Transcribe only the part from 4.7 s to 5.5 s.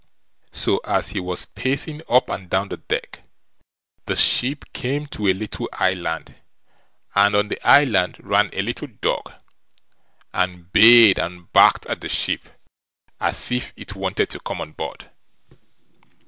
came to a